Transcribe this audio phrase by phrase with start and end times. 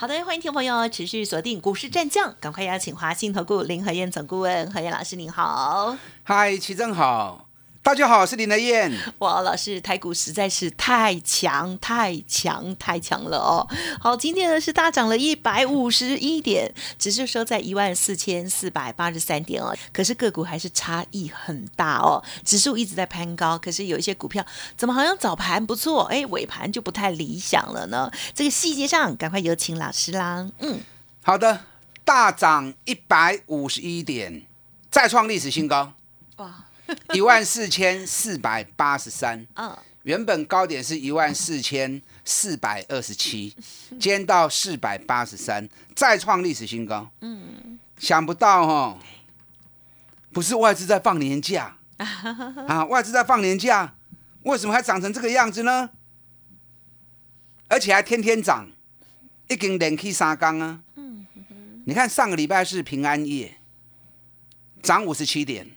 [0.00, 5.94] 好的，欢迎听众朋友持续锁定股市战将，赶快邀请华信投顾林和燕总顾问何燕老师，您好。
[6.22, 7.49] 嗨，齐正好。
[7.82, 8.92] 大家好，我是林德燕。
[9.18, 13.66] 哇，老师，台股实在是太强、太强、太强了哦！
[13.98, 19.74] 好，今天呢是大涨了一百五十一点，指数收在一万四千四百八十三点哦。
[19.94, 24.44] 可是个股还是差异很大哦，指数一直在攀高，可是有一些股票
[24.76, 28.12] 怎么好像早盘不错，哎，尾盘就不太理想了呢？
[28.34, 30.46] 这个细节上，赶快有请老师啦。
[30.58, 30.80] 嗯，
[31.22, 31.64] 好的，
[32.04, 34.42] 大涨一百五十一点，
[34.90, 35.94] 再创历史新高。
[36.36, 36.66] 哇！
[37.14, 43.54] 一万四千四百八十三，嗯，原本高点是一万四千四百二十七，
[43.90, 47.10] 今天到四百八十三，再创历史新高。
[47.20, 48.98] 嗯，想不到哦，
[50.32, 53.94] 不是外资在放年假 啊，外资在放年假，
[54.42, 55.90] 为什么还涨成这个样子呢？
[57.68, 58.68] 而且还天天涨，
[59.48, 60.80] 已经连续三缸啊。
[60.96, 61.24] 嗯，
[61.84, 63.58] 你看上个礼拜是平安夜，
[64.82, 65.70] 涨五十七点。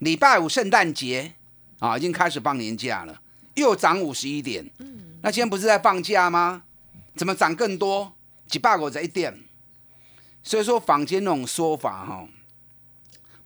[0.00, 1.34] 礼拜五圣诞节
[1.78, 3.22] 啊，已经开始放年假了，
[3.54, 4.68] 又涨五十一点。
[4.78, 6.64] 嗯，那今天不是在放假吗？
[7.16, 8.12] 怎么涨更多？
[8.46, 9.42] 几百个在一点。
[10.42, 12.26] 所以说坊间那种说法哈，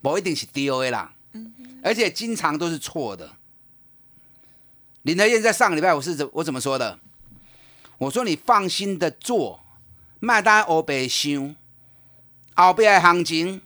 [0.01, 1.13] 不一定是 D O A 啦。
[1.33, 1.53] 嗯
[1.83, 3.33] 而且经常都是错的。
[5.03, 6.99] 林德燕在上个礼拜我是怎我怎么说的？
[7.97, 9.59] 我说你放心的做，
[10.19, 11.55] 卖单欧北箱，
[12.55, 13.61] 后边的行情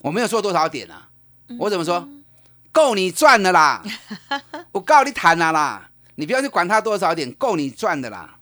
[0.00, 1.07] 我没有说多少点啊。
[1.58, 2.08] 我怎么说？
[2.70, 3.82] 够你赚的啦！
[4.70, 8.38] 我告你谈了啦，你不要去管它多少点，够你赚的啦。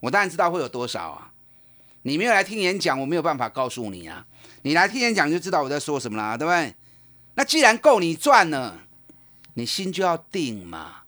[0.00, 1.30] 我当然知道会有多少啊。
[2.02, 4.26] 你没有来听演讲，我没有办法告诉你啊。
[4.62, 6.74] 你来听演讲就知道我在说什么啦，对不对？
[7.34, 8.80] 那既然够你赚了，
[9.54, 11.02] 你心就要定嘛。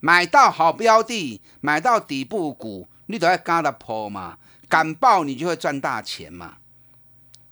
[0.00, 4.38] 买到好标的，买到底部股，你都要跟它破嘛。
[4.68, 6.56] 敢爆你就会赚大钱嘛。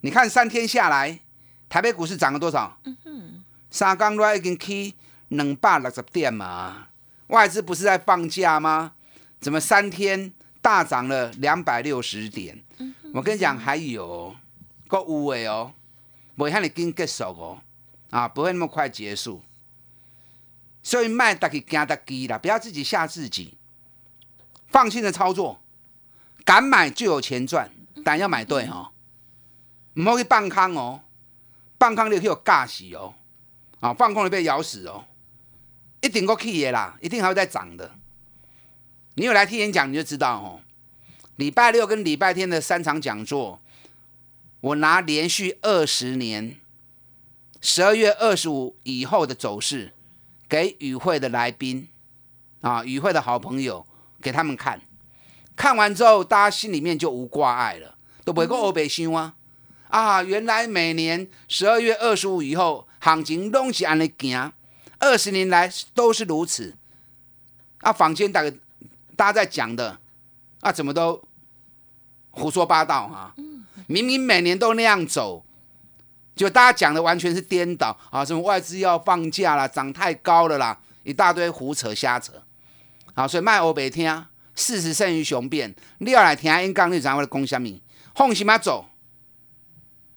[0.00, 1.20] 你看三天下来。
[1.68, 2.78] 台北股市涨了多少？
[3.70, 4.94] 三港都已经起
[5.28, 6.88] 两百六十点嘛。
[7.28, 8.92] 外资不是在放假吗？
[9.40, 12.62] 怎么三天大涨了两百六十点？
[13.12, 14.34] 我跟你讲，还有
[14.86, 15.72] 个有诶哦，
[16.36, 17.60] 不会让你跟结束哦，
[18.10, 19.42] 啊，不会那么快结束。
[20.82, 23.56] 所以卖得去惊得低啦，不要自己吓自己，
[24.68, 25.60] 放心的操作，
[26.44, 27.70] 敢买就有钱赚，
[28.04, 28.92] 但要买对哦，
[29.94, 31.00] 唔好去放空哦。
[31.84, 33.12] 放空你可有尬死哦，
[33.80, 35.04] 啊，放空你被咬死哦，
[36.00, 37.90] 一定够气的啦，一定还会再涨的。
[39.16, 40.60] 你有来听演讲，你就知道哦。
[41.36, 43.60] 礼拜六跟礼拜天的三场讲座，
[44.62, 46.58] 我拿连续二十年
[47.60, 49.92] 十二月二十五以后的走势
[50.48, 51.88] 给与会的来宾
[52.62, 53.86] 啊，与会的好朋友
[54.22, 54.80] 给他们看，
[55.54, 59.34] 看完之后，大家心里面就无挂碍了，都不会过欧北新啊。
[59.94, 64.52] 啊，原来每年十二月二十五以后，行情拢是安尼行，
[64.98, 66.74] 二十年来都是如此。
[67.78, 68.50] 啊，坊间大概
[69.14, 70.00] 大家在讲的，
[70.62, 71.22] 啊，怎么都
[72.30, 73.32] 胡说八道哈？
[73.86, 75.44] 明明每年都那样走，
[76.34, 78.24] 就大家讲的完全是颠倒啊！
[78.24, 82.32] 什么外资要放假啦，涨太高了啦，一大堆胡扯瞎扯。
[83.14, 84.26] 啊，所以卖欧北听，
[84.56, 85.72] 事实胜于雄辩。
[85.98, 87.80] 你要来听，因刚你知我的讲什么？
[88.16, 88.86] 放心嘛走。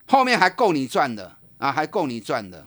[0.07, 2.66] 后面还够你赚的啊，还够你赚的。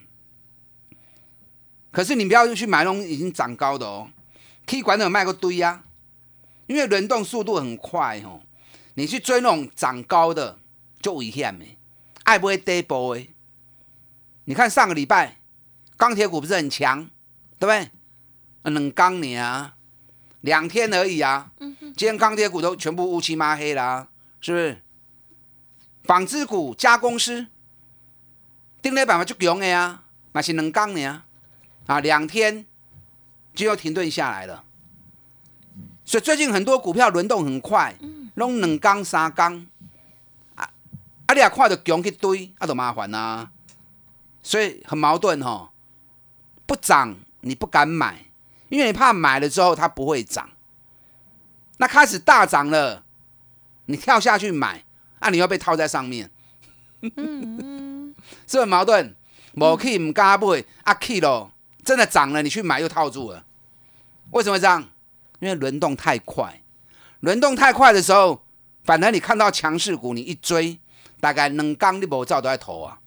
[1.91, 4.11] 可是你不要去买那种已经涨高的哦，
[4.65, 5.83] 可以管那卖个堆呀，
[6.67, 8.43] 因为轮动速度很快哦。
[8.95, 10.59] 你去追那种涨高的
[11.01, 11.65] 就危险的，
[12.25, 13.29] 爱不会跌波的。
[14.45, 15.39] 你看上个礼拜
[15.97, 17.09] 钢铁股不是很强，
[17.59, 17.91] 对不对？
[18.71, 19.77] 冷钢你啊，
[20.43, 21.51] 两天而已啊。
[21.59, 24.09] 今天钢铁股都全部乌漆抹黑啦，
[24.41, 24.83] 是不是？
[26.11, 27.47] 纺织股加工师，
[28.83, 30.03] 顶礼拜嘛就强的啊，
[30.33, 31.25] 那是两钢的啊，
[31.87, 32.67] 啊两天
[33.55, 34.65] 就要停顿下来了。
[36.05, 37.95] 所以最近很多股票轮动很快，
[38.35, 39.65] 拢两钢三钢，
[40.57, 40.69] 啊
[41.27, 43.49] 啊你也看到强一堆，啊都麻烦呐。
[44.43, 45.71] 所以很矛盾哈，
[46.67, 48.25] 不涨你不敢买，
[48.69, 50.51] 因为你怕买了之后它不会涨。
[51.77, 53.05] 那开始大涨了，
[53.85, 54.85] 你跳下去买。
[55.21, 55.31] 啊！
[55.31, 56.31] 你要被套在上面，
[58.47, 59.15] 是很矛盾。
[59.53, 61.53] 某 K 唔敢买，啊 K 咯，
[61.85, 63.45] 真的涨了，你去买又套住了。
[64.33, 64.89] 为什么这样？
[65.41, 66.61] 因为轮动太快，
[67.21, 68.45] 轮动太快的时候，
[68.85, 70.79] 反而你看到强势股，你一追，
[71.19, 73.01] 大概两刚你无照都在投啊。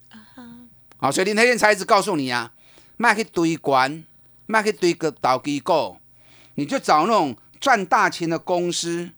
[0.98, 2.52] 好，所以林台燕才一直告诉你啊，
[2.96, 4.04] 卖去堆关，
[4.46, 5.98] 卖去堆个导机构，
[6.56, 9.10] 你就找那种赚大钱的公司，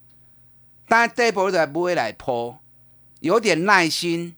[0.86, 2.60] 当然 double 的不会来抛，
[3.26, 4.34] 有点耐心，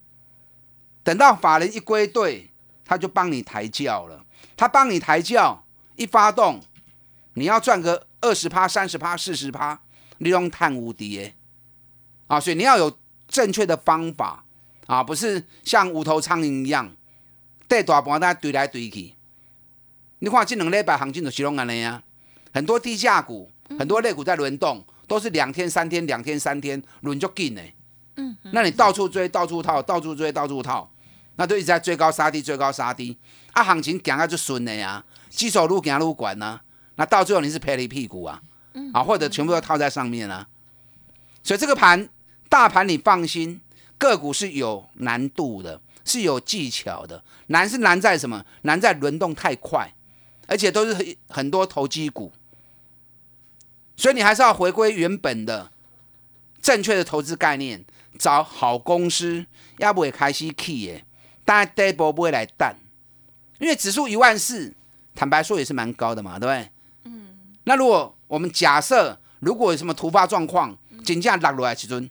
[1.03, 2.49] 等到法人一归队，
[2.83, 4.25] 他就帮你抬轿了。
[4.57, 5.63] 他帮你抬轿，
[5.95, 6.59] 一发动，
[7.35, 9.79] 你要赚个二十趴、三十趴、四十趴，
[10.17, 11.33] 你用碳无敌耶！
[12.27, 12.97] 啊，所以你要有
[13.27, 14.43] 正确的方法
[14.85, 16.93] 啊，不是像无头苍蝇一样，
[17.67, 19.13] 带大盘在堆来堆去。
[20.19, 22.03] 你看这两礼拜行情就是拢安尼啊，
[22.53, 27.63] 很多低价股、很多类股在轮动，都是两天、三天、两天、三天轮就紧的。
[28.19, 30.91] 嗯，那你到处追、到处套、到处追、到处套，
[31.37, 33.17] 那都一直在追高杀低、追高杀低。
[33.53, 36.59] 啊，行情行啊就顺了呀，基手路行路管呢，
[36.95, 38.41] 那到最后你是赔了一屁股啊，
[38.93, 40.47] 啊，或者全部都套在上面啊。
[41.41, 42.09] 所以这个盘，
[42.49, 43.61] 大盘你放心，
[43.97, 47.23] 个股是有难度的，是有技巧的。
[47.47, 48.45] 难是难在什么？
[48.63, 49.93] 难在轮动太快，
[50.45, 52.31] 而且都是很很多投机股。
[53.95, 55.71] 所以你还是要回归原本的
[56.61, 57.83] 正确的投资概念，
[58.19, 59.43] 找好公司，
[59.77, 61.05] 要不会开始起耶，
[61.43, 62.75] 但 d 波不会来淡。
[63.59, 64.75] 因为指数一万四，
[65.15, 66.69] 坦白说也是蛮高的嘛，对不对？
[67.05, 67.29] 嗯。
[67.63, 72.07] 那如果我们假设，如果有什么突发状况，金价落落来，其中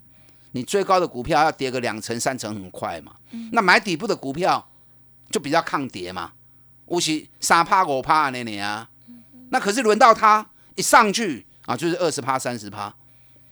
[0.53, 3.13] 你最高的股票要跌个两成三成很快嘛。
[3.31, 3.51] 嗯。
[3.53, 4.69] 那买底部的股票
[5.31, 6.33] 就比较抗跌嘛，
[6.87, 8.89] 五十三趴五趴那年啊。
[9.51, 12.95] 那可是轮到它一上去啊，就是二十趴三十趴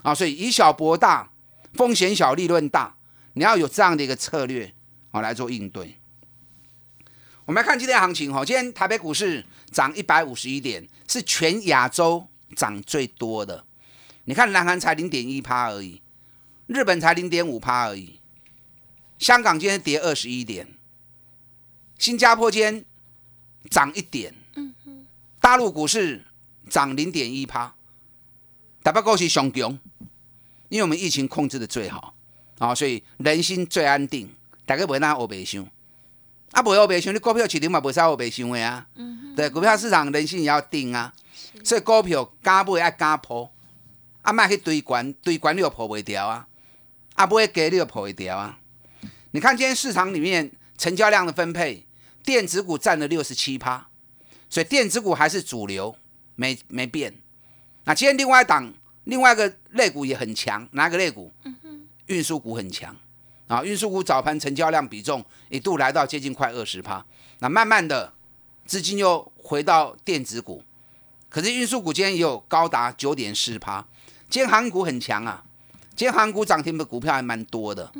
[0.03, 1.31] 啊，所以以小博大，
[1.77, 2.97] 风险小利润大，
[3.35, 4.75] 你要有这样的一个策略
[5.11, 5.97] 啊来做应对。
[7.45, 12.27] 我们来看今天行情哈，今天台北股市涨一百五十一点，是全亚洲
[12.57, 13.65] 涨最多的。
[14.25, 16.03] 你看，南韩才零点一趴而已，
[16.67, 18.19] 日本才零点五趴而已，
[19.19, 20.67] 香港今天跌二十一点，
[21.99, 22.85] 新加坡今天
[23.71, 24.35] 涨一点，
[25.41, 26.25] 大陆股市
[26.69, 27.77] 涨零点一趴，
[28.83, 29.79] 台北股市上强，
[30.69, 32.15] 因为我们疫情控制的最好
[32.59, 34.29] 啊，所以人心最安定，
[34.65, 35.67] 大家不会那欧白想。
[36.53, 38.87] 啊，不要白想，你股票市场嘛，不使我白想的啊。
[39.37, 41.13] 对，股票市场人心也要定啊。
[41.63, 43.53] 所以股票敢买爱敢破，
[44.23, 46.47] 啊，卖去堆管，堆管你又破不掉啊。
[47.15, 48.59] 啊，买低你又破会掉啊。
[49.33, 51.87] 你看今天市场里面成交量的分配，
[52.25, 53.89] 电子股占了六十七趴，
[54.49, 55.95] 所以电子股还是主流，
[56.37, 57.15] 没没变。
[57.85, 58.73] 那今天另外一档，
[59.07, 61.33] 另外一个类股也很强，哪个类股？
[62.07, 62.95] 运输股很强。
[63.49, 67.07] 啊，运输股早盘成交量比重一度来到接近快二十趴，
[67.39, 68.13] 那慢慢的
[68.67, 70.65] 资金又回到电子股，
[71.29, 73.87] 可是运输股今天也有高达九点四趴，
[74.29, 75.45] 今天航股很强啊，
[75.95, 77.93] 今天航股涨停的股票还蛮多的，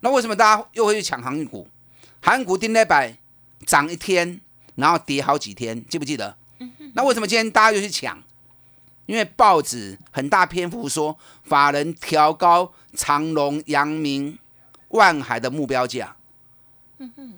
[0.00, 1.68] 那为什么大家又会去抢航股？
[2.20, 3.16] 航股丁那百
[3.64, 4.40] 涨一天，
[4.74, 6.36] 然后跌好几天，记不记得？
[6.94, 8.20] 那为什么今天大家又去抢？
[9.08, 14.38] 因为报纸很大篇幅说法人调高长隆、阳明。
[14.92, 16.16] 万海的目标价，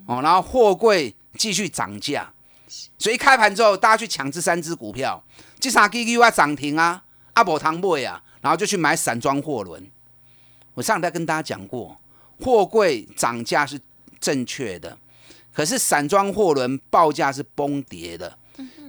[0.07, 2.33] 哦，然后货柜继续涨价，
[2.97, 5.21] 所以开盘之后，大家去抢这三只股票，
[5.59, 9.91] 这三 G G 啊涨停啊，阿伯汤贝啊，然后就去买散装货轮。
[10.75, 12.01] 我上次跟大家讲过，
[12.41, 13.81] 货柜涨价是
[14.21, 14.97] 正确的，
[15.53, 18.39] 可是散装货轮报价是崩跌的，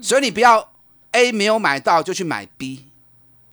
[0.04, 0.71] 所以你不要
[1.12, 2.88] A 没有买到就去买 B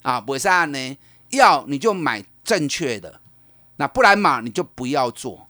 [0.03, 0.97] 啊，不是按呢，
[1.31, 3.21] 要你就买正确的。
[3.77, 5.49] 那不然嘛，你就不要做。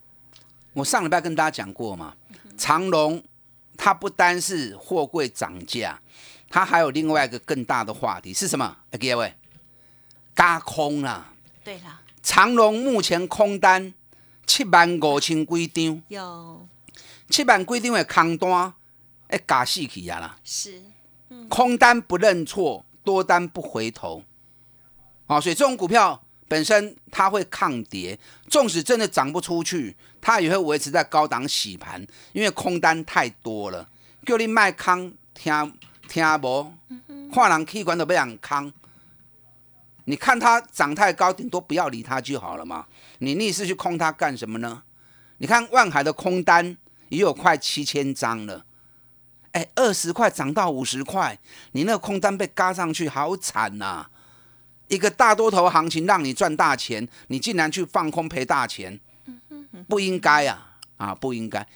[0.74, 2.14] 我上礼拜跟大家讲过嘛，
[2.56, 3.22] 长隆
[3.76, 6.00] 它不单是货柜涨价，
[6.48, 8.76] 它还有另外一个更大的话题是什么？
[8.92, 9.34] 各位，
[10.36, 11.32] 加空啦。
[11.64, 12.00] 对啦。
[12.22, 13.94] 长隆目前空单
[14.46, 16.68] 七万五千几张，有
[17.30, 18.72] 七万几张的空单，
[19.28, 20.36] 哎，加死去啊啦。
[20.44, 20.82] 是，
[21.49, 24.23] 空单不认错，多单不回头。
[25.26, 26.23] 好，所以这种股票。
[26.50, 28.18] 本身它会抗跌，
[28.49, 33.87] 纵使真的涨不出去，它也会维持在高档洗盘，因为空单太多了。
[34.25, 35.52] 叫你卖空，听
[36.08, 36.73] 听无？
[37.30, 38.73] 看人气管都不想空。
[40.06, 42.87] 你看它涨太高，顶多不要理它就好了嘛。
[43.18, 44.82] 你逆势去空它干什么呢？
[45.37, 46.75] 你看万海的空单
[47.11, 48.64] 也有快七千张了，
[49.52, 51.38] 哎，二十块涨到五十块，
[51.72, 54.06] 你那个空单被嘎上去，好惨呐！
[54.88, 59.00] 一个大多头行情让你赚大钱，你竟然去放空赔大钱，
[59.88, 60.76] 不应该啊！
[60.96, 61.66] 啊，不应该。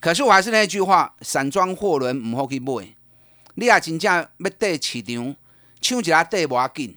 [0.00, 2.94] 可是我还是那句话，散装货轮唔好去买。
[3.54, 5.36] 你也真正要对市场
[5.80, 6.96] 抢一下对无要紧，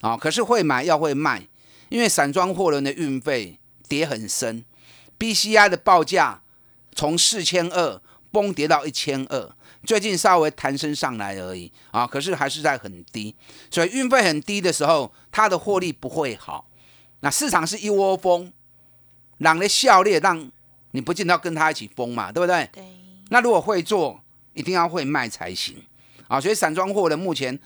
[0.00, 0.16] 啊！
[0.16, 1.46] 可是会买要会卖，
[1.90, 3.58] 因为散装货轮的运费
[3.88, 4.64] 跌很深
[5.18, 6.42] ，BCI 的报价
[6.94, 8.00] 从四千二
[8.34, 9.50] 崩跌到一千二，
[9.86, 12.06] 最近稍微弹升上来而已啊！
[12.06, 13.34] 可是还是在很低，
[13.70, 16.66] 所以运费很低的时候，它的获利不会好。
[17.20, 18.52] 那市场是一窝蜂，
[19.38, 20.50] 让的效力让
[20.90, 22.68] 你不见得要跟他一起疯嘛，对不对？
[22.72, 22.84] 对。
[23.30, 24.20] 那如果会做。
[24.56, 25.82] 一定要会卖才行
[26.28, 26.40] 啊！
[26.40, 27.58] 所以散装货的目前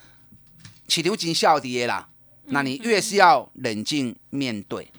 [0.87, 2.09] 起头经效跌啦，
[2.45, 4.91] 那你越是要冷静面对。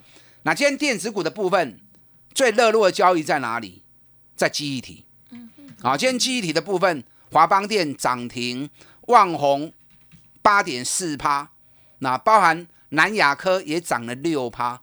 [0.43, 1.81] 那今天电子股的部分
[2.33, 3.83] 最热络的交易在哪里？
[4.37, 5.03] 在记忆体。
[5.81, 8.69] 嗯好，今天记忆体的部分，华邦电涨停，
[9.07, 9.73] 旺宏
[10.43, 11.49] 八点四趴，
[11.99, 14.79] 那包含南亚科也涨了六趴，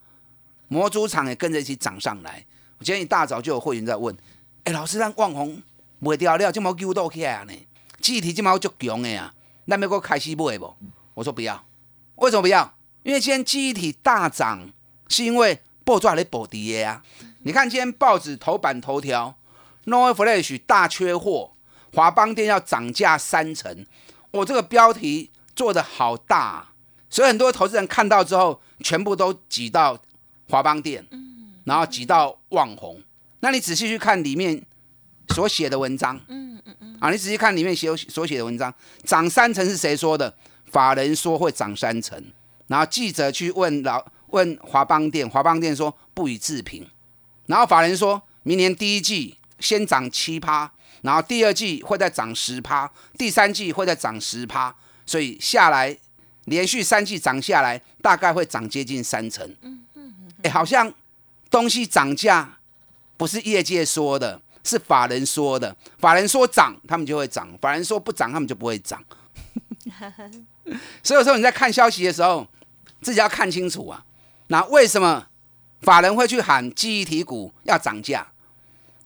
[0.66, 2.44] 模组厂也跟着一起涨上来。
[2.78, 4.16] 我今天一大早就有会员在问，
[4.64, 5.62] 哎，老师让旺宏。
[6.00, 7.52] 卖掉了，就冇救到起来呢。
[8.00, 10.76] 记忆体就冇足强的呀，那美国开始买不？
[11.14, 11.66] 我说不要，
[12.14, 12.72] 为什么不要？
[13.02, 14.70] 因为今天记忆体大涨，
[15.08, 17.02] 是因为报纸在报跌呀。
[17.42, 19.36] 你看今天报纸头版头条
[19.84, 21.52] ，No Flash 大缺货，
[21.94, 23.86] 华邦店要涨价三成。
[24.30, 26.68] 我这个标题做的好大，
[27.08, 29.98] 所以很多投资人看到之后，全部都挤到
[30.48, 31.06] 华邦店，
[31.64, 33.02] 然后挤到旺宏。
[33.40, 34.64] 那你仔细去看里面。
[35.34, 38.72] 所写的文章，嗯嗯嗯，啊，你仔细看里面写所写的文章，
[39.04, 40.34] 涨三成是谁说的？
[40.72, 42.32] 法人说会涨三成，
[42.66, 46.88] 然后记者去问老问华邦店，华邦店说不予置评，
[47.44, 50.70] 然后法人说明年第一季先涨七趴，
[51.02, 54.74] 然后第二季会再涨十趴，第三季会再涨十趴，
[55.06, 55.96] 所以下来
[56.44, 59.48] 连续三季涨下来，大概会涨接近三成。
[59.62, 60.92] 嗯嗯好像
[61.50, 62.58] 东西涨价
[63.16, 64.40] 不是业界说的。
[64.64, 69.02] 是法人说的，法人说涨，他们就会涨；法人说不涨，他们就不会涨。
[71.02, 72.46] 所以有时候你在看消息的时候，
[73.00, 74.04] 自己要看清楚啊。
[74.48, 75.26] 那为什么
[75.80, 78.26] 法人会去喊记忆体股要涨价？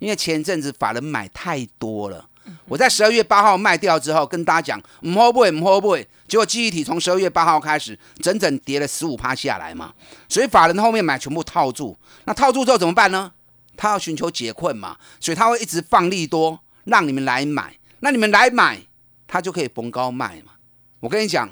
[0.02, 2.28] 因为前阵子法人买太多了。
[2.66, 9.94] 我在十二月八号卖掉之后，跟大家讲唔好不唔好不，结果记忆体从十二月八号开始，整整跌了十五趴下来嘛。
[10.28, 13.30] 所以法人后面买全部套住，那套住之后怎么办呢？
[13.76, 17.76] 他要寻求解困嘛，所以他会一直放利多，让你们来买。
[18.00, 18.80] 那你们来买，
[19.28, 20.54] 他就可以逢高卖嘛。
[20.98, 21.48] 我跟你讲，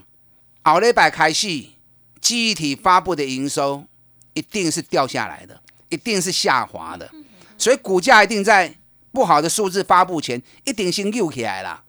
[0.63, 1.77] 奥雷百开戏，
[2.21, 3.85] 记忆体发布的营收
[4.35, 7.09] 一定是掉下来的，一定是下滑的。
[7.61, 8.75] 所以股价一定在
[9.13, 11.85] 不好的数字发布前，一定先溜起来了。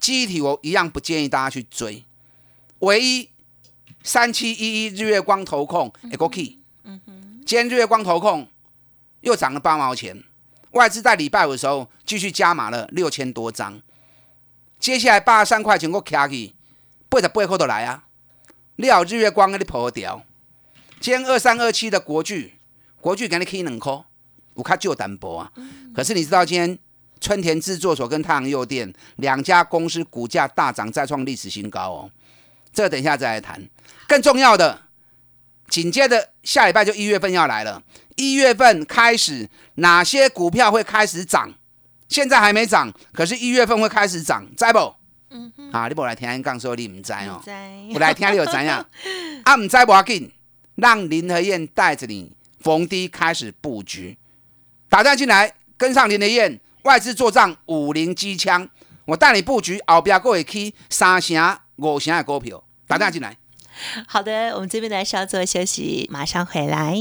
[0.00, 2.04] 记忆体我一样不建议大家去追，
[2.78, 3.30] 唯一
[4.04, 8.46] 三七一一日月光投控 e g key，嗯哼，今天日月光投控。
[9.22, 10.22] 又涨了八毛钱，
[10.72, 13.80] 外资在礼拜五的时候继续加码了六千多张，
[14.78, 16.54] 接下来八十三块钱我卡起，
[17.08, 18.04] 背着背后都来啊！
[18.76, 20.22] 料日月光给你破掉，
[21.00, 22.58] 今天二三二七的国巨，
[23.00, 24.04] 国巨给你开两颗，
[24.56, 25.52] 我看就单薄啊。
[25.94, 26.78] 可是你知道今天
[27.20, 32.10] 春田制作所跟太阳诱电两家公司股价大涨，再创历史新高哦。
[32.72, 33.62] 这等一下再来谈。
[34.08, 34.82] 更重要的，
[35.68, 37.82] 紧接着下礼拜就一月份要来了。
[38.16, 41.54] 一月份开始，哪些股票会开始涨？
[42.08, 44.94] 现在还没涨，可是一月份会开始涨，知不？
[45.28, 45.52] 嗯
[45.88, 47.42] 你不来听俺讲说你唔知哦，
[47.92, 48.86] 我来听你有怎样？
[49.44, 50.30] 啊，唔知不要紧，
[50.76, 54.16] 让林和燕带着你逢低开始布局，
[54.88, 58.68] 打战进来，跟上林德燕，外资做账五零机枪，
[59.04, 63.36] 我带你布局后边各位去三成五成的股票，打战进来。
[64.06, 66.94] 好的，我们这边来稍作休息，马上回来。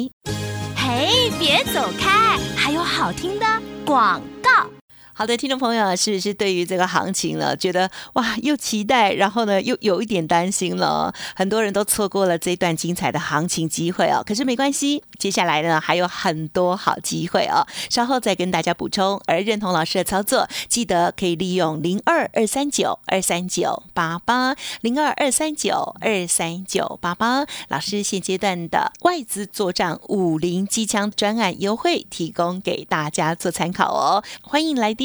[0.76, 2.38] 嘿，别走开！
[2.58, 3.46] 还有好听的
[3.86, 4.75] 广告。
[5.18, 11.14] 好的，听众朋友，是不是对于这个行情了，觉得哇，又期待，然后呢，又有一点担心了？
[11.34, 14.22] 很多人都错过了这段精彩的行情机会哦。
[14.28, 17.66] 可是没关系，接下来呢，还有很多好机会哦。
[17.90, 19.18] 稍后再跟大家补充。
[19.26, 27.46] 而认同老师的操作，记得可以利用零二二三九二三九八八零二二三九二三九八八。
[27.70, 34.22] 老师现阶段的外资做账五零机枪专案优惠，提供给大家做参考哦。
[34.42, 35.05] 欢迎来电。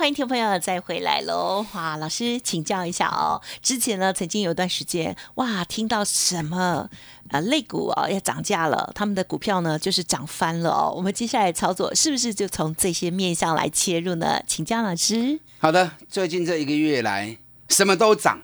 [0.00, 1.66] 欢迎听众朋友再回来喽！
[1.72, 6.88] 哇，老师请教一下哦，之前呢曾经有段时间，哇，听到什么
[7.30, 10.94] 呃类股哦要涨价了，他们的股票呢就是涨翻了哦。
[10.94, 14.40] 我们接下来操作是不是就从这些面向来切入呢？
[14.46, 15.40] 请教老师。
[15.58, 17.36] 好的，最近这一个月来
[17.68, 18.40] 什么都涨，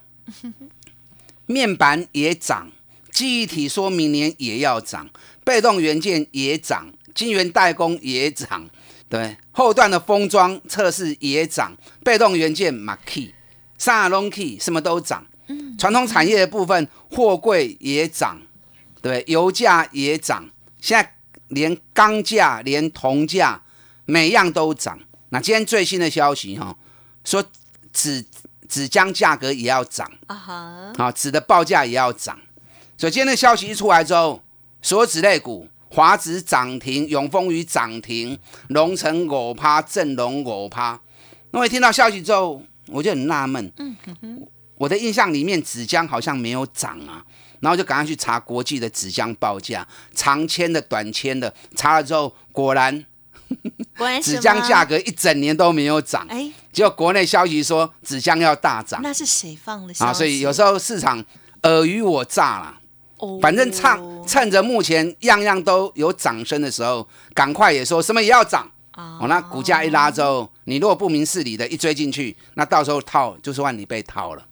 [1.47, 2.73] 面板也涨，
[3.13, 5.09] 记忆体说明年也要涨，
[5.45, 8.69] 被动元件也涨，晶圆代工也涨。
[9.09, 13.33] 对，后段的封装测试也涨，被动元件、马 key、
[13.79, 15.25] 三龙 key 什么都涨。
[15.79, 18.41] 传统产业的部分，货柜也涨，
[19.03, 20.49] 对，油价也涨，
[20.81, 21.15] 现在
[21.49, 23.63] 连钢价、连铜价，
[24.07, 24.99] 每样都涨。
[25.29, 26.77] 那今天最新的消息哈，
[27.25, 27.45] 说
[27.93, 28.25] 纸
[28.69, 32.41] 纸浆价格也要涨啊哈，好纸的报价也要涨。
[32.97, 34.43] 所以今天的消息一出来之后，
[34.83, 35.69] 所有纸类股。
[35.95, 38.37] 华指涨停，永丰余涨停，
[38.69, 41.01] 龙城五趴，正龙五趴。
[41.53, 43.73] 那我听到消息之后，我就很纳闷。
[43.77, 47.25] 嗯哼，我的印象里面纸浆好像没有涨啊，
[47.61, 53.05] 然后就赶快去查国际的纸浆报价，长签的、短签的，查了之后果然，
[53.97, 56.27] 果然 纸浆价格一整年都没有涨。
[56.29, 59.95] 哎，结果国内消息说纸浆要大涨，那是谁放的？
[60.05, 61.25] 啊，所以有时候市场
[61.63, 62.81] 尔虞我诈了。
[63.41, 69.27] 反正唱趁着目前样样都有涨升的时候，赶快也说什么也要涨哦。
[69.29, 74.47] 那股价一拉之后，你如果不明事理的一追进去，那到时候套就是万你被套了。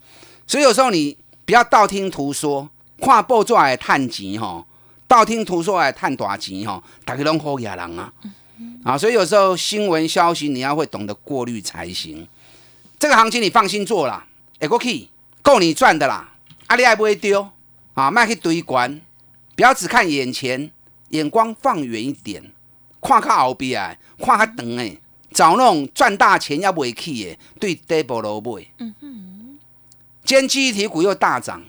[0.47, 2.69] 所以有时候你不要道听途说，
[3.01, 4.65] 跨步做来探钱哈，
[5.09, 8.13] 道听途说来探大钱哈，大家拢好野人啊
[8.85, 8.99] 啊！
[8.99, 12.27] 所以有时候新闻消息你要会懂得过滤才行。
[12.99, 14.25] 这个行情你放心做啦，
[14.61, 15.09] 哎，过去
[15.41, 16.33] 够你赚的啦，
[16.67, 17.49] 阿里还不会丢。
[17.95, 19.01] 啊，卖去堆关，
[19.55, 20.71] 不要只看眼前，
[21.11, 22.43] 眼光放远一点，
[23.03, 24.99] 看较后边，看较长诶，
[25.31, 28.67] 找那种赚大钱要不起的，对底部落买。
[28.79, 29.59] 嗯哼，
[30.25, 31.63] 今天记忆体股又大涨，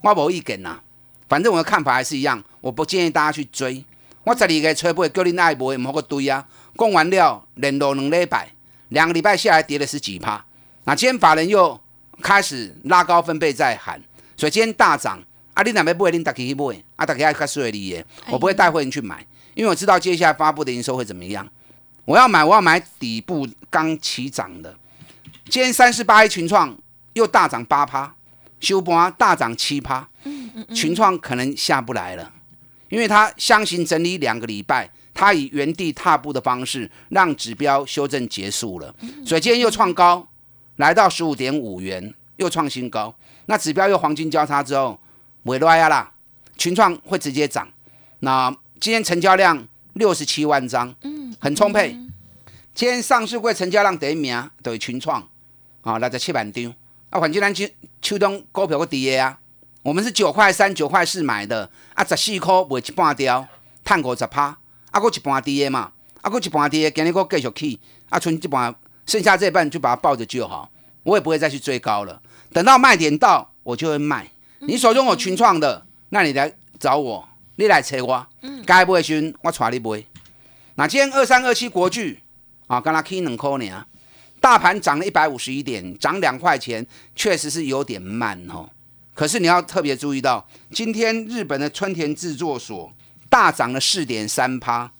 [0.00, 0.80] 我无意见呐，
[1.28, 3.84] 反正我的看法还是一样，我不建议大家去追。
[4.24, 6.48] 我十二个吹不叫你爱买，唔好个堆啊。
[6.78, 8.48] 讲完了，连落两礼拜，
[8.88, 10.42] 两个礼拜下来跌了十几趴。
[10.84, 11.78] 那今天法人又
[12.22, 14.02] 开始拉高分贝在喊，
[14.38, 15.22] 所以今天大涨。
[15.56, 21.48] 啊，你哪边不会，你大家去买，啊，大家较顺利的，我不会带会员去买，因为我知道接下来发布的营收会怎么样。
[22.04, 24.76] 我要买，我要买底部刚起涨的。
[25.48, 26.76] 今天三十八一群创
[27.14, 28.14] 又大涨八趴，
[28.60, 30.06] 修博大涨七趴，
[30.74, 32.30] 群创可能下不来了，
[32.90, 40.28] 因为它箱型整理两个礼拜，它以原地踏步的方式让指标修正结束了，所以今天又创高，
[40.76, 43.14] 来到十五点五元，又创新高。
[43.46, 45.00] 那指标又黄金交叉之后。
[45.46, 46.12] 尾落啊啦，
[46.56, 47.68] 群创会直接涨。
[48.20, 51.96] 那今天成交量六十七万张，嗯，很充沛。
[52.74, 55.20] 今天上市会成交量第一名都是群创
[55.82, 56.74] 啊，那在七万张。
[57.10, 57.64] 啊，反正咱秋
[58.02, 59.38] 秋冬股票个跌啊，
[59.82, 63.46] 我们是九块三、九块四买的，啊，十四块卖一半掉，
[63.84, 64.58] 赚五十趴，
[64.90, 67.78] 啊，搁一半跌嘛，啊，搁一半跌，今日搁继续去，
[68.08, 68.74] 啊，存一半，
[69.06, 70.68] 剩下这半就把它抱着就好，
[71.04, 72.20] 我也不会再去追高了。
[72.52, 74.32] 等到卖点到，我就会卖。
[74.60, 78.26] 你手中有群创的，那你来找我，你来找我，
[78.64, 80.02] 该不会选我带你买。
[80.76, 82.20] 那今天二三二七国巨
[82.66, 83.86] 啊，刚才 K 两块呢，
[84.40, 88.68] 大盘涨了一百五十一点，涨两块钱，确实是有点慢哦。
[89.14, 92.92] 可是你要特别注意到，今天日本的春田制作所
[93.28, 94.90] 大涨了四点三趴，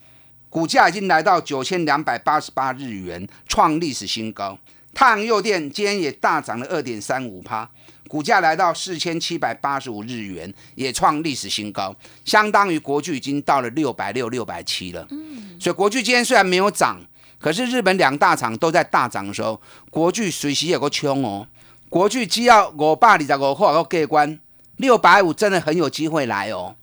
[0.48, 4.58] 股价已经来到九千两百八十八日元，创历史新高。
[4.96, 7.68] 太阳诱电今天也大涨了二点三五趴。
[8.09, 15.06] 股价来到四千七百八十五日元，也创历史新高，相当于国巨已经到了六百六、六百七了。
[15.11, 16.98] 嗯，所以国巨今天虽然没有涨，
[17.38, 21.46] 可是日本两大厂都在大涨的时候，国巨随时有个冲哦。
[21.90, 24.40] 国巨只要五百二十五块个过关，
[24.76, 26.74] 六百五真的很有机会来哦。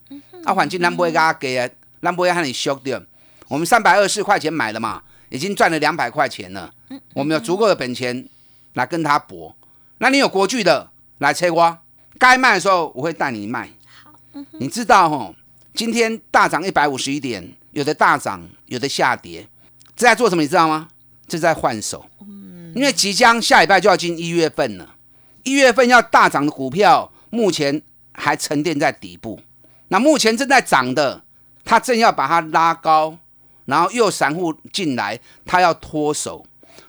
[0.43, 1.67] 啊，反正咱不会给他给啊，
[1.99, 3.01] 咱不会喊你修掉。
[3.47, 5.01] 我们三百二十四块钱买的嘛，
[5.33, 6.71] 已经赚了两百块钱了。
[7.15, 8.29] 我们有足够的本钱
[8.75, 9.55] 来跟他搏。
[9.97, 10.91] 那你有国巨的？
[11.19, 11.79] 来切瓜，
[12.19, 13.69] 该卖的时候我会带你卖。
[14.03, 14.11] 好，
[14.59, 15.33] 你知道吼，
[15.73, 19.47] 今天大涨一百五十一点，有的大涨，有的下跌，
[19.95, 20.41] 这在做什么？
[20.41, 20.89] 你知道吗？
[21.27, 22.05] 这在换手。
[22.21, 24.95] 嗯，因为即将下礼拜就要进一月份了，
[25.43, 29.39] 一月份要大涨的股票，目前还沉淀在底部。
[29.87, 31.23] 那目前正在涨的，
[31.63, 33.17] 它正要把它拉高，
[33.65, 36.45] 然后又散户进来，他要脱手，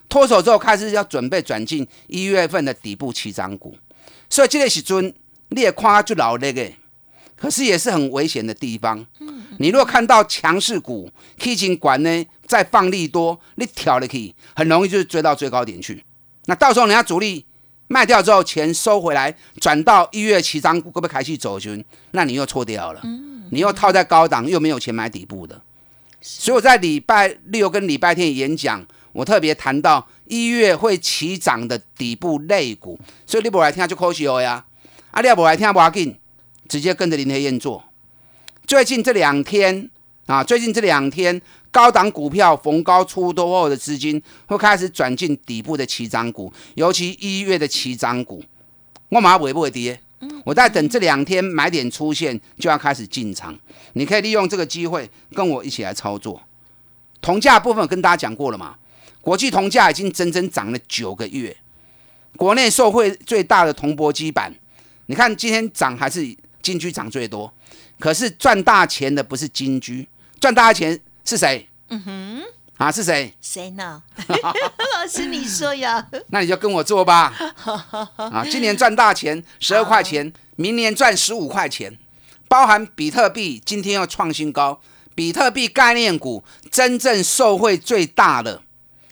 [0.09, 3.77] 脱手之后开始要准备转进一月份的底部起涨股，
[4.29, 5.15] 所以这个时阵
[5.51, 6.71] 你也看就老那个，
[7.37, 9.07] 可是也是很危险的地方。
[9.59, 16.05] 你如果看到强势股 K 金管呢再放利多，你挑了去，很容易就是追到最高点去。
[16.47, 17.47] 那到时候人家主力
[17.87, 21.85] 卖掉之后，钱收回来，转到一月七张股，可不可以开始走军？
[22.11, 23.01] 那你又错掉了，
[23.51, 25.61] 你又套在高档，又没有钱买底部的。
[26.27, 28.83] 所以我在礼拜六跟礼拜天演讲，
[29.13, 34.65] 我特别谈到一月会起涨的底部类股，所以你不来听就可惜了呀。
[35.11, 36.17] 啊，你不来听不要紧，
[36.67, 37.85] 直接跟着林天燕做。
[38.67, 39.91] 最近这两天
[40.25, 41.39] 啊，最近这两天
[41.71, 48.43] 高档股票逢高出多后的资金会开始转进底部的起涨股，尤其一月的起涨股，
[49.11, 50.01] 我马上会不会跌？
[50.45, 53.59] 我在等这两天买点出现，就要开始进场。
[53.95, 56.43] 你可以利用这个机会跟我一起来操作。
[57.21, 58.77] 铜价部分跟大家讲过了嘛，
[59.21, 61.57] 国际铜价已经整整涨了九个月。
[62.37, 64.53] 国内受惠最大的铜箔基板，
[65.07, 67.53] 你看今天涨还是金居涨最多。
[67.99, 70.09] 可是赚大钱的不是金居，
[70.41, 71.69] 赚大钱是谁？
[71.89, 72.43] 嗯哼，
[72.77, 73.33] 啊是谁？
[73.41, 74.03] 谁呢？
[74.29, 76.07] 老师你说呀？
[76.29, 77.33] 那你就跟我做吧。
[78.17, 81.97] 啊，今年赚大钱十二块钱，明年赚十五块钱，
[82.49, 84.81] 包含比特币今天要创新高，
[85.15, 88.63] 比特币概念股真正受惠最大的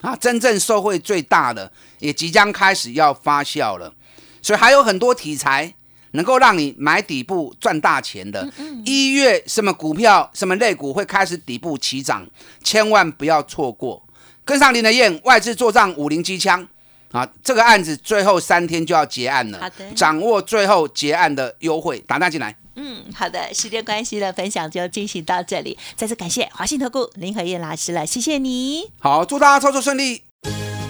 [0.01, 3.93] 啊，真正受惠最大的也即将开始要发酵了，
[4.41, 5.73] 所以还有很多题材。
[6.13, 8.51] 能够让你买底部赚大钱的，
[8.85, 12.25] 一月什么股票、什么类股会开始底部起涨，
[12.63, 14.03] 千万不要错过。
[14.43, 16.67] 跟上林的燕，外资做账五零机枪
[17.11, 19.59] 啊，这个案子最后三天就要结案了。
[19.59, 22.55] 好的，掌握最后结案的优惠，打单进来。
[22.75, 28.89] 嗯，好的，时间关系的分享就进行到这里，再次感谢华信投顾林和燕老师了，谢谢你。
[28.99, 30.23] 好，祝大家操作顺利。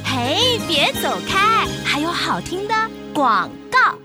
[0.04, 2.74] 嘿，别走开，还有好听的
[3.14, 3.98] 广告。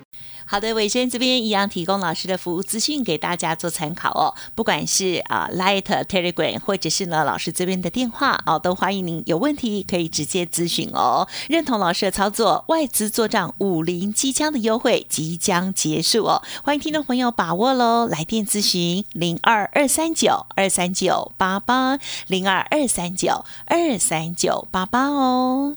[0.51, 4.33] 好的，伟轩这边一样提供老师的服务资讯给大家做参考哦。
[4.55, 11.29] 不管是啊 Light Telegram，或者是呢老师这边的电话哦，都欢迎您有问题可以直接咨询哦。
[11.51, 25.77] 认同老师的操作，外资做账五零机枪的优惠即将结束哦，欢迎听众朋友把握喽，来电咨询零二二三九二三九八八零二二三九二三九八八哦。